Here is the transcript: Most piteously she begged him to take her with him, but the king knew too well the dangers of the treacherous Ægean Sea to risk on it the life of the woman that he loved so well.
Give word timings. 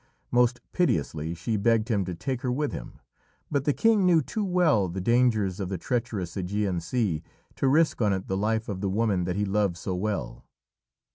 Most 0.31 0.61
piteously 0.73 1.35
she 1.35 1.57
begged 1.57 1.89
him 1.89 2.05
to 2.05 2.15
take 2.15 2.41
her 2.41 2.51
with 2.51 2.71
him, 2.71 2.93
but 3.51 3.65
the 3.65 3.71
king 3.71 4.03
knew 4.03 4.19
too 4.23 4.43
well 4.43 4.89
the 4.89 4.99
dangers 4.99 5.59
of 5.59 5.69
the 5.69 5.77
treacherous 5.77 6.35
Ægean 6.35 6.81
Sea 6.81 7.21
to 7.57 7.67
risk 7.67 8.01
on 8.01 8.11
it 8.11 8.27
the 8.27 8.35
life 8.35 8.67
of 8.67 8.81
the 8.81 8.89
woman 8.89 9.25
that 9.25 9.35
he 9.35 9.45
loved 9.45 9.77
so 9.77 9.93
well. 9.93 10.43